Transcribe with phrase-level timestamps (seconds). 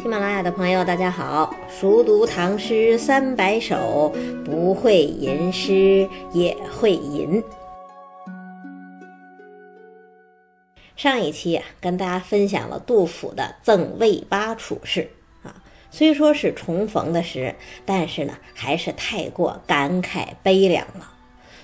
[0.00, 1.52] 喜马拉雅的朋友，大家好！
[1.68, 4.14] 熟读唐诗三百首，
[4.44, 7.42] 不会吟诗也会吟。
[10.94, 15.10] 上一期啊，跟大家分享了杜甫的《赠卫八处士》
[15.48, 15.52] 啊，
[15.90, 17.52] 虽说是重逢的诗，
[17.84, 21.12] 但是呢，还是太过感慨悲凉了。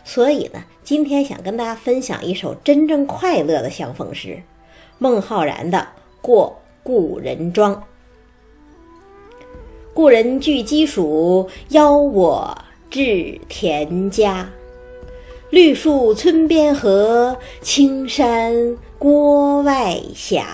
[0.02, 4.42] 所以呢，今天想跟大家分享一首真正快乐的相逢诗——
[4.98, 5.78] 孟浩然的
[6.20, 7.72] 《过故人庄》。
[9.94, 12.58] 故人具鸡黍，邀我
[12.90, 14.50] 至田家。
[15.50, 20.44] 绿树村边合，青山郭外斜。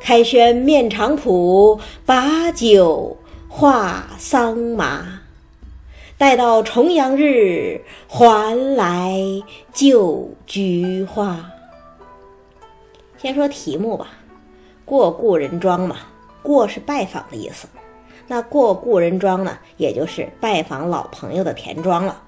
[0.00, 3.18] 开轩面场圃，把酒
[3.50, 5.20] 话桑麻。
[6.16, 9.20] 待到重阳日，还来
[9.74, 11.44] 就菊花。
[13.18, 14.08] 先说题目吧，
[14.86, 15.96] 过故人庄嘛，
[16.42, 17.68] 过是拜访的意思。
[18.28, 22.22] 那过故人庄呢，也就是拜访老朋友的田庄了。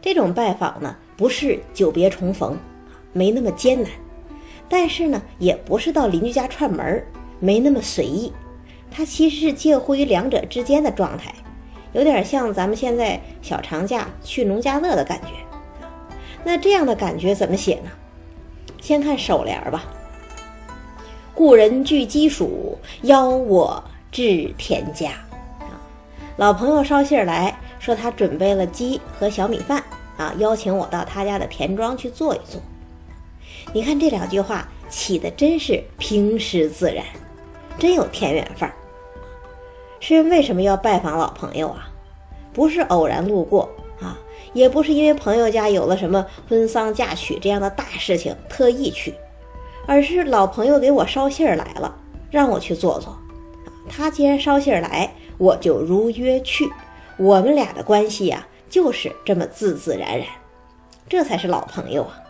[0.00, 2.56] 这种拜访呢，不是久别重逢，
[3.12, 3.90] 没那么艰难；
[4.68, 7.04] 但是呢，也不是到邻居家串门，
[7.40, 8.32] 没那么随意。
[8.90, 11.34] 它其实是介乎于两者之间的状态，
[11.92, 15.28] 有点像咱们现在小长假去农家乐的感觉。
[16.44, 17.90] 那这样的感觉怎么写呢？
[18.80, 19.84] 先看首联吧
[21.34, 22.46] ：“故人具鸡黍，
[23.02, 23.82] 邀我。”
[24.16, 25.10] 至田家，
[25.60, 25.76] 啊，
[26.38, 29.84] 老朋友捎信儿来说，他准备了鸡和小米饭，
[30.16, 32.58] 啊，邀请我到他家的田庄去坐一坐。
[33.74, 37.04] 你看这两句话起的真是平实自然，
[37.78, 38.74] 真有田园范儿。
[40.00, 41.90] 诗人为什么要拜访老朋友啊？
[42.54, 43.68] 不是偶然路过
[44.00, 44.16] 啊，
[44.54, 49.14] 也不是因为朋友家有了什么婚丧嫁娶这样的大事情特意去，
[49.86, 51.94] 而是老朋友给我捎信儿来了，
[52.30, 53.14] 让我去坐坐。
[53.88, 56.70] 他既然捎信儿来，我就如约去。
[57.16, 60.26] 我们俩的关系呀，就是这么自自然然，
[61.08, 62.20] 这才是老朋友啊。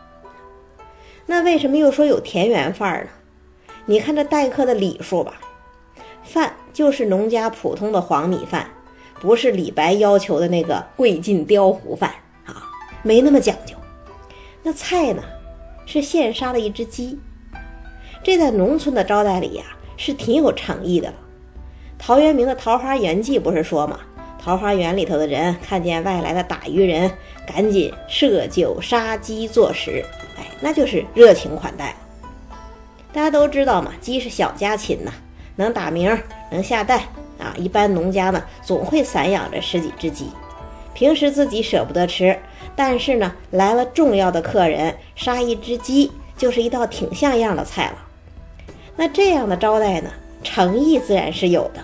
[1.27, 3.11] 那为什么又说有田园范儿呢？
[3.87, 5.41] 你看这待客的礼数吧，
[6.23, 8.69] 饭就是农家普通的黄米饭，
[9.21, 12.13] 不是李白要求的那个贵晋雕壶饭
[12.45, 12.63] 啊，
[13.03, 13.75] 没那么讲究。
[14.63, 15.23] 那菜呢，
[15.85, 17.19] 是现杀的一只鸡，
[18.23, 19.65] 这在农村的招待里呀，
[19.97, 21.15] 是挺有诚意的了。
[21.99, 23.99] 陶渊明的《桃花源记》不是说吗？
[24.39, 27.11] 桃花源里头的人看见外来的打鱼人，
[27.47, 30.05] 赶紧设酒杀鸡做食，
[30.39, 31.97] 哎，那就是热情款待。
[33.13, 35.11] 大家都知道嘛，鸡是小家禽呐，
[35.57, 36.17] 能打鸣，
[36.53, 37.01] 能下蛋
[37.41, 37.53] 啊。
[37.57, 40.31] 一般农家呢，总会散养着十几只鸡，
[40.95, 42.39] 平时自己舍不得吃，
[42.77, 47.99] 但是呢，来了重要的客人，杀一只鸡就是一道挺像样的菜了。
[48.95, 50.11] 那这样的招待呢？
[50.47, 51.81] 诚意自然是有的，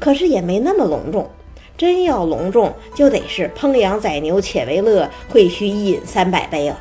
[0.00, 1.28] 可是也没那么隆重。
[1.76, 6.78] 真要隆重，就得是烹羊宰牛且为乐，会须一饮三百杯了。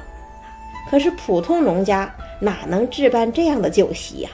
[0.89, 4.29] 可是普通农家哪能置办这样的酒席呀？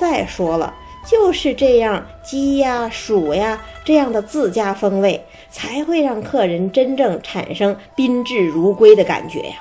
[0.00, 0.74] 再说了，
[1.06, 9.54] 就是这样鸡呀、鼠呀这样的自家风味，才会让客人真正产生宾至如归的感觉呀。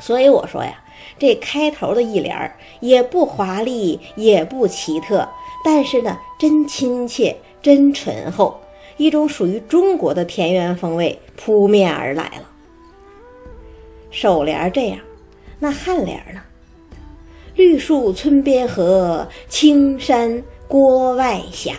[0.00, 0.74] 所以我说呀。
[1.20, 5.28] 这开头的一联儿也不华丽，也不奇特，
[5.64, 8.60] 但是呢，真亲切，真醇厚，
[8.98, 12.48] 一种属于中国的田园风味扑面而来了。
[14.12, 14.98] 首联这样，
[15.58, 16.40] 那颔联呢？
[17.56, 21.74] 绿树村边合，青山郭外斜。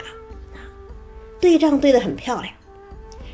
[1.39, 2.53] 对仗对得很漂亮，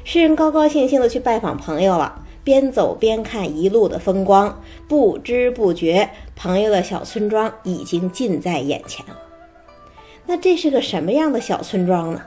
[0.04, 2.22] 诗人高高兴兴的去拜访朋友了。
[2.46, 9.18] 边走边看一路的风光，不知不觉，朋友的小村庄已经近在眼前了。
[10.28, 12.22] 那这是个什么样的小村庄呢？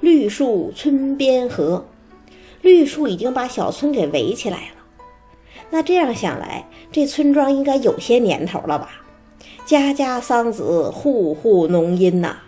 [0.00, 1.86] 绿树村边合，
[2.62, 5.62] 绿树已经把小村给围起来了。
[5.70, 9.02] 那这样想来，这村庄应该有些年头了吧？
[9.64, 12.38] 家家桑梓，户户浓荫呐。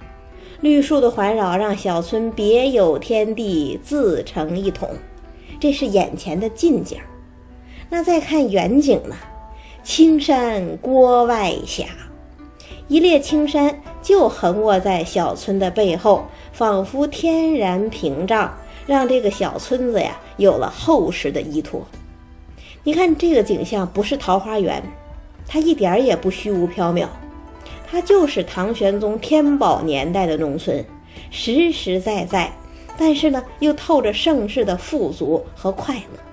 [0.61, 4.89] 绿树的环绕，让小村别有天地，自成一统。
[5.61, 6.99] 这是眼前的近景。
[7.93, 9.15] 那再看远景呢？
[9.83, 11.87] 青山郭外斜，
[12.89, 16.25] 一列青山就横卧在小村的背后，
[16.55, 18.57] 仿佛天然屏障，
[18.87, 21.83] 让这个小村子呀有了厚实的依托。
[22.83, 24.83] 你看这个景象，不是桃花源，
[25.47, 27.07] 它一点儿也不虚无缥缈，
[27.87, 30.83] 它就是唐玄宗天宝年代的农村，
[31.31, 32.51] 实实在在，
[32.97, 36.32] 但是呢，又透着盛世的富足和快乐。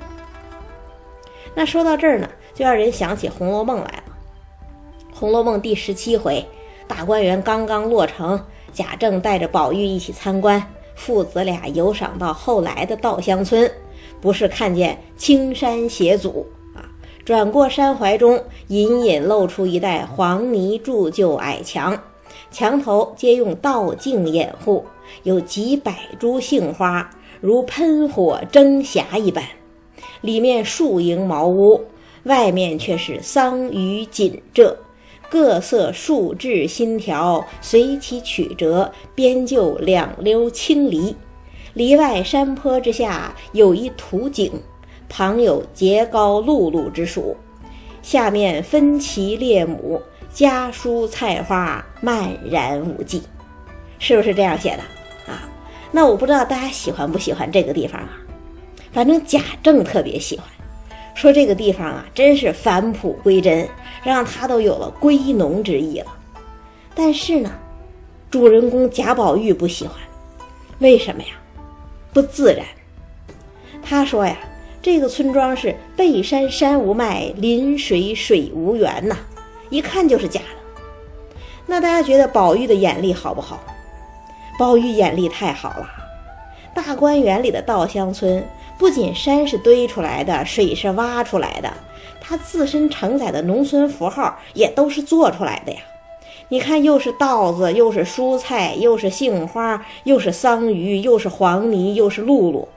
[1.59, 4.03] 那说到这儿呢，就让人想起《红楼梦》来了。
[5.13, 6.45] 《红楼梦》第十七回，
[6.87, 8.41] 大观园刚刚落成，
[8.71, 10.63] 贾政带着宝玉一起参观，
[10.95, 13.69] 父子俩游赏到后来的稻香村，
[14.21, 16.79] 不是看见青山斜阻啊，
[17.25, 22.01] 转过山怀中，隐隐露出一带黄泥铸就矮墙，
[22.49, 24.85] 墙头皆用道镜掩护，
[25.23, 27.09] 有几百株杏花，
[27.41, 29.43] 如喷火蒸霞一般，
[30.21, 31.81] 里面树营茅屋，
[32.23, 34.77] 外面却是桑榆锦柘。
[35.29, 41.15] 各色树枝新条，随其曲折，编就两溜青篱。
[41.75, 44.51] 篱外山坡之下有一土井，
[45.07, 47.37] 旁有节高露露之属。
[48.01, 50.01] 下面分其列亩，
[50.33, 53.21] 家蔬菜花漫然无际。
[53.99, 55.47] 是不是这样写的啊？
[55.91, 58.17] 那我不知道大家喜欢不喜欢这个地方啊？
[58.91, 60.47] 反正贾政特别喜欢。
[61.15, 63.67] 说这个地方啊，真是返璞归真，
[64.03, 66.07] 让他都有了归农之意了。
[66.95, 67.51] 但是呢，
[68.31, 69.95] 主人公贾宝玉不喜欢，
[70.79, 71.29] 为什么呀？
[72.13, 72.65] 不自然。
[73.83, 74.37] 他说呀，
[74.81, 79.17] 这个村庄是背山山无脉，临水水无源呐，
[79.69, 81.31] 一看就是假的。
[81.65, 83.61] 那大家觉得宝玉的眼力好不好？
[84.57, 85.89] 宝玉眼力太好了，
[86.73, 88.41] 大观园里的稻香村。
[88.79, 91.71] 不仅山是堆出来的，水是挖出来的，
[92.21, 95.79] 它自身承载的农村符号也都是做出来的呀。
[96.47, 102.69] 你看，又是稻子，又是蔬菜，又是杏花，又是桑榆，又是黄泥，又是露露，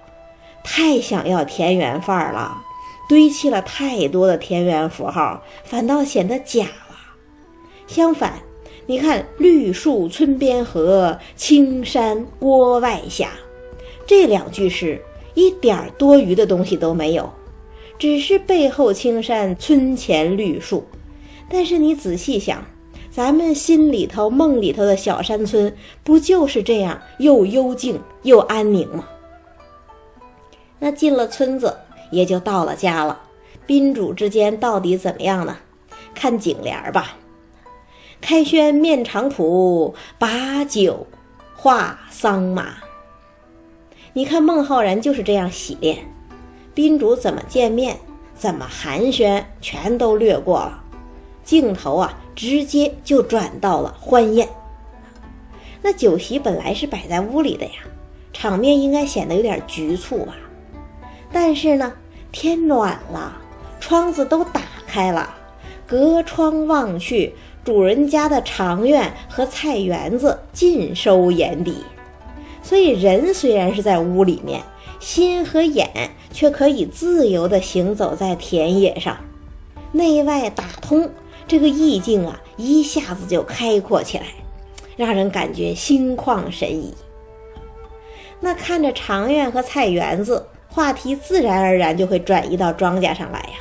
[0.64, 2.60] 太想要田园范儿了，
[3.08, 6.96] 堆砌了太多的田园符号，反倒显得假了。
[7.87, 8.40] 相反，
[8.87, 13.28] 你看“绿树村边合，青山郭外斜”
[14.04, 15.00] 这两句诗。
[15.34, 17.31] 一点多余的东西都没有，
[17.99, 20.84] 只是背后青山，村前绿树。
[21.49, 22.64] 但是你仔细想，
[23.11, 29.08] 咱们心里头、梦里头的小山村，不就是这样又幽静又安宁吗？
[30.79, 31.76] 那进了村子，
[32.11, 33.20] 也就到了家了。
[33.67, 35.56] 宾主之间到底怎么样呢？
[36.14, 37.17] 看景联吧：
[38.20, 41.06] 开轩面场圃，把酒
[41.55, 42.75] 话桑麻。
[44.14, 45.97] 你看孟浩然就是这样洗练，
[46.75, 47.97] 宾主怎么见面，
[48.35, 50.85] 怎么寒暄，全都略过了，
[51.43, 54.47] 镜头啊，直接就转到了欢宴。
[55.81, 57.73] 那酒席本来是摆在屋里的呀，
[58.35, 60.35] 场面应该显得有点局促吧。
[61.32, 61.94] 但是呢，
[62.31, 63.41] 天暖了，
[63.81, 65.35] 窗子都打开了，
[65.87, 71.76] 隔窗望去，主人家的长院和菜园子尽收眼底。
[72.62, 74.62] 所以人虽然是在屋里面，
[75.00, 75.88] 心和眼
[76.32, 79.17] 却可以自由地行走在田野上，
[79.91, 81.11] 内外打通，
[81.47, 84.26] 这个意境啊，一下子就开阔起来，
[84.97, 86.94] 让人感觉心旷神怡。
[88.41, 93.59] 那看着长院和菜园子，话题自然而然就会转移到庄稼上来呀。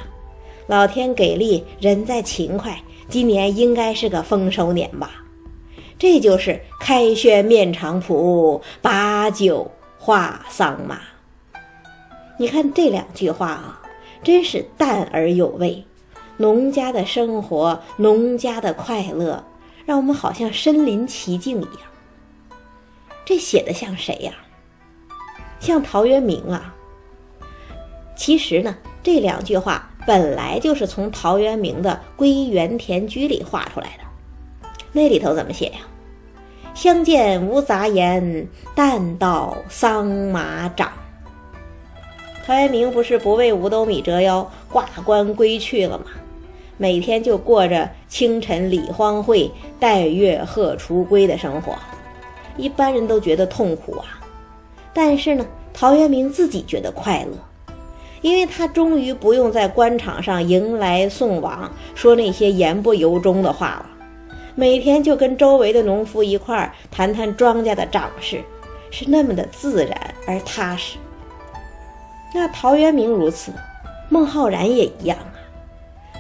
[0.67, 5.23] 老天给力，人在勤快，今年应该是个丰收年吧。
[6.01, 9.69] 这就是开轩面场圃，把酒
[9.99, 10.99] 话桑麻。
[12.39, 13.83] 你看这两句话啊，
[14.23, 15.85] 真是淡而有味。
[16.37, 19.43] 农家的生活，农家的快乐，
[19.85, 21.83] 让我们好像身临其境一样。
[23.23, 24.33] 这写的像谁呀？
[25.59, 26.73] 像陶渊明啊。
[28.15, 34.03] 其实呢，这两句话本来就是从陶渊明的《归园田居》里画出来的。
[34.91, 35.77] 那里头怎么写呀？
[36.73, 40.91] 相见无杂言，但道桑麻长。
[42.45, 46.05] 陶渊明不是不为五斗米折腰，挂冠归去了吗？
[46.77, 51.75] 每天就过着清晨理荒秽，待月荷锄归的生活，
[52.57, 54.19] 一般人都觉得痛苦啊。
[54.91, 57.73] 但是呢，陶渊明自己觉得快乐，
[58.21, 63.85] 因为他终于不用在官场上迎来送往，说那些言不由衷的话了。
[64.61, 68.43] 每天就跟周围的农夫一块儿谈谈庄稼的长势，
[68.91, 70.99] 是那么的自然而踏实。
[72.31, 73.51] 那陶渊明如此，
[74.07, 75.33] 孟浩然也一样啊。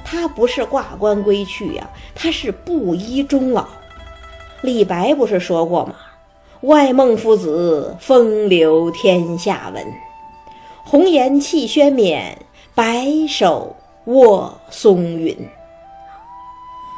[0.03, 3.67] 他不是挂冠归去呀，他是布衣终老。
[4.61, 5.93] 李白不是说过吗？
[6.61, 9.85] 外孟夫子，风流天下闻。
[10.83, 12.35] 红颜弃轩冕，
[12.73, 15.37] 白首卧松云。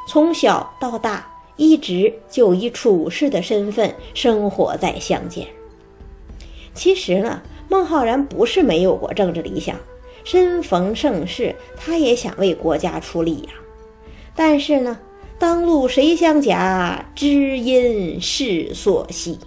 [0.08, 5.46] 从小到大，一直就以处士的身份生活在乡间。
[6.74, 9.76] 其实呢，孟浩然不是没有过政治理想，
[10.24, 13.50] 身逢盛世，他也想为国家出力呀。
[14.36, 14.98] 但是呢，
[15.38, 17.06] 当路谁相甲？
[17.14, 19.38] 知音是所惜。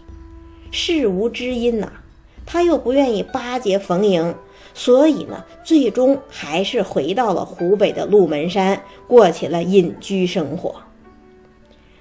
[0.70, 1.90] 事无知音呐，
[2.44, 4.34] 他又不愿意巴结逢迎，
[4.74, 10.76] 所以呢，最终还是回到了湖北的鹿门山，过起了隐居生活。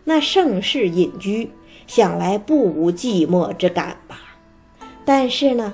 [0.06, 1.52] 那盛世隐居，
[1.86, 4.18] 想来不无寂寞之感吧？
[5.04, 5.74] 但是呢，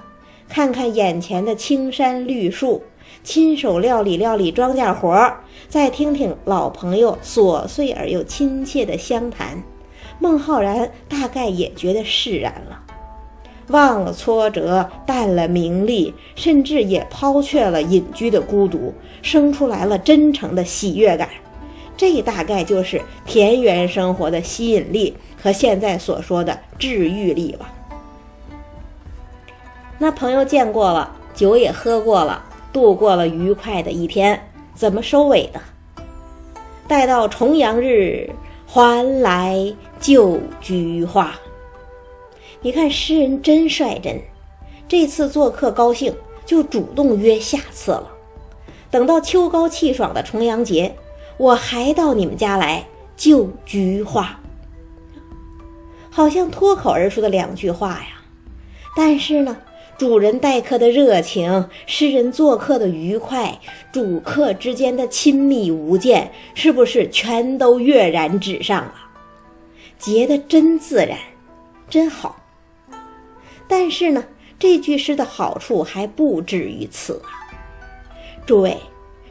[0.50, 2.82] 看看眼前的青山绿树。
[3.24, 9.62] 亲手料理料理庄稼活儿，再听听老朋友琐碎而又亲切的相谈，
[10.18, 12.82] 孟浩然大概也觉得释然了，
[13.68, 21.30] 忘了挫折，淡了名利，甚至也抛却了隐居的孤独，生出来了真诚的喜悦感。
[22.02, 27.72] 这大概就是田园生活的吸引力和现在所说的治愈力吧。
[30.00, 32.44] 那朋友见过了，酒也喝过了。
[32.74, 35.62] 度过了愉快的一天，怎么收尾的？
[36.88, 38.32] 待到重阳日，
[38.66, 41.36] 还来就菊花。
[42.62, 44.20] 你看诗人真率真，
[44.88, 46.16] 这次做客高兴，
[46.48, 48.12] 就主动约下次了。
[48.90, 50.96] 等到秋高气爽的重阳节，
[51.42, 52.86] 我还到你们家来
[53.18, 54.40] 就菊花。
[56.12, 58.22] 好像脱口而出的两句话呀，
[58.96, 59.58] 但是呢？
[59.98, 63.60] 主人待客的热情，诗人做客的愉快，
[63.92, 68.94] 主客之间的亲密无间，是不是全都跃然纸上了？
[69.98, 71.18] 结得真自然，
[71.90, 72.36] 真好。
[73.68, 74.24] 但是呢，
[74.60, 77.50] 这句诗的好处还不止于此啊！
[78.46, 78.76] 诸位，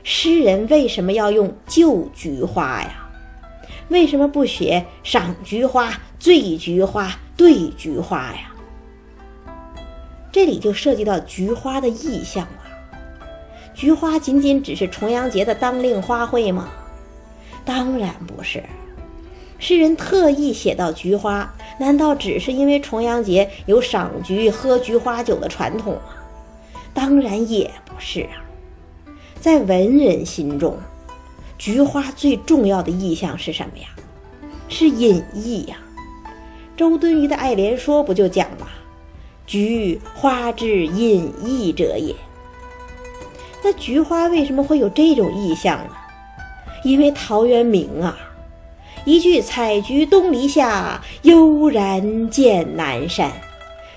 [0.02, 3.08] 诗人为什么要用旧菊花呀？
[3.88, 8.52] 为什么不写赏菊花、醉菊花、对菊花呀？
[10.32, 12.62] 这里就涉及到菊花的意象了。
[13.74, 16.68] 菊花仅仅只是重阳节的当令花卉吗？
[17.64, 18.62] 当然不是。
[19.58, 26.14] 诗人特意写到菊花，难道只是因为重阳节有赏菊、喝菊花酒的传统吗？
[26.94, 28.40] 当然也不是啊。
[29.40, 30.76] 在文人心中，
[31.56, 33.88] 菊花最重要的意象是什么呀？
[34.68, 35.78] 是隐逸呀。
[36.76, 38.66] 周敦颐的《爱莲说》不就讲吗？
[39.46, 42.14] 菊花之隐逸者也。
[43.64, 45.94] 那菊花为什么会有这种意象呢？
[46.84, 48.18] 因为陶渊明啊，
[49.06, 53.32] 一句“采菊东篱下，悠然见南山”，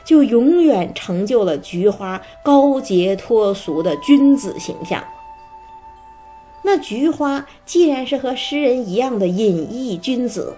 [0.06, 5.04] 就永远成就了菊花高洁脱俗的君子形象。
[6.64, 10.56] 那菊花既然是和诗人一样的隐逸君子，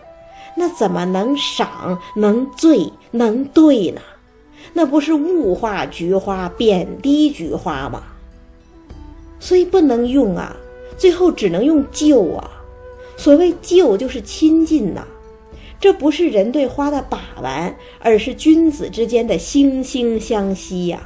[0.56, 4.02] 那怎么能赏、能醉、能对呢？
[4.74, 8.04] 那不是物化菊花、贬低菊花吗？
[9.40, 10.56] 所以不能用啊，
[10.98, 12.50] 最后只能用就啊。
[13.18, 15.06] 所谓就，就是亲近呐。
[15.80, 21.02] 这不是人对花的把玩，而是君子之间的惺惺相惜呀。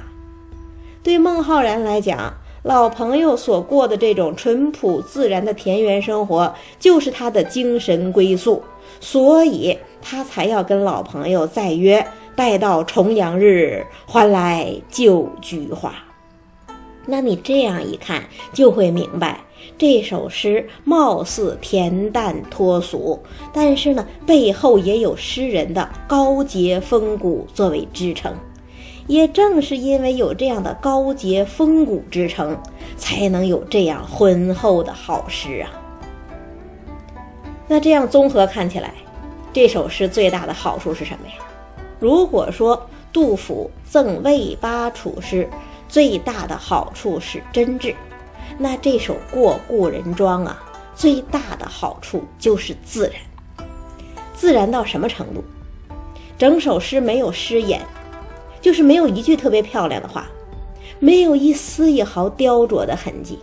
[1.03, 8.61] 对孟浩然来讲，老朋友所过的这种淳朴自然的田园生活，就是他的精神归宿，
[8.99, 12.05] 所以他才要跟老朋友再约。
[12.35, 15.93] 待到重阳日，还来就菊花。
[17.05, 18.23] 那你这样一看，
[18.53, 19.41] 就会明白
[19.77, 23.19] 这首诗貌似恬淡脱俗，
[23.51, 28.33] 但是呢，背后也有诗人的高洁风骨作为支撑。
[29.07, 32.57] 也正是因为有这样的高洁风骨支撑，
[32.95, 35.69] 才能有这样浑厚的好诗啊。
[37.67, 38.93] 那这样综合看起来，
[39.53, 41.33] 这首诗最大的好处是什么呀？
[41.99, 45.49] 如果说杜甫赠魏八处诗
[45.87, 47.95] 最大的好处是真挚，
[48.57, 50.61] 那这首《过故人庄》啊，
[50.95, 53.67] 最大的好处就是自然。
[54.33, 55.43] 自然到什么程度？
[56.37, 57.81] 整首诗没有诗眼，
[58.61, 60.27] 就是没有一句特别漂亮的话，
[60.99, 63.39] 没有一丝一毫雕琢的痕迹。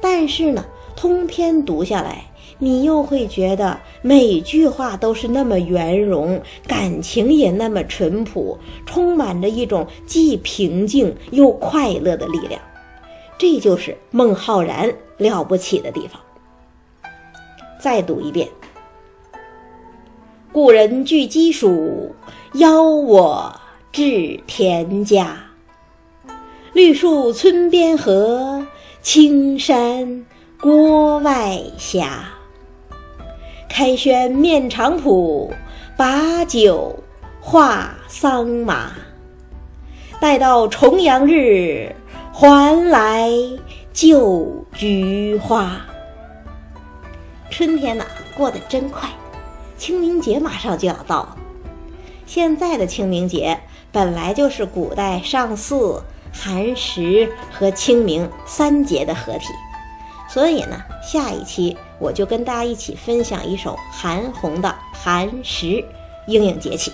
[0.00, 0.64] 但是呢，
[0.96, 2.24] 通篇读下来。
[2.60, 12.60] 你又会觉得每句话都是那么圆融，感情也那么淳朴，充满着一种既平静又快乐的力量。
[13.36, 14.88] 这就是孟浩然
[15.18, 16.20] 了不起的地方。
[17.80, 18.48] 再读一遍
[20.52, 22.12] ：“故人具鸡黍，
[22.54, 23.52] 邀我
[23.94, 25.36] 至田家。
[26.72, 28.66] 绿树村边合，
[29.00, 30.26] 青山
[30.60, 32.04] 郭外斜。”
[33.70, 35.48] 开轩面场圃，
[35.96, 36.98] 把酒
[37.40, 38.90] 话桑麻。
[40.20, 41.94] 待到重阳日，
[42.32, 43.30] 还来
[43.92, 45.80] 就菊花。
[47.48, 48.04] 春天呐
[48.36, 49.08] 过得真快，
[49.78, 51.36] 清明节马上就要到了。
[52.26, 53.56] 现在的清明节
[53.94, 59.46] 本来就是古代上巳、寒食和清明三节的合体，
[60.28, 65.66] 所以呢，下一期我就跟大家一起分享一首韩红的《寒食》，
[66.26, 66.92] 应应节气。